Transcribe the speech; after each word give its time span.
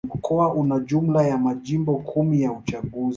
Mkoa 0.15 0.53
una 0.53 0.79
jumla 0.79 1.27
ya 1.27 1.37
Majimbo 1.37 1.97
kumi 1.97 2.41
ya 2.41 2.51
uchaguzi 2.51 3.09